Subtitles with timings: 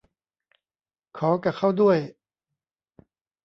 [1.17, 1.99] ขอกะเค้าด้วย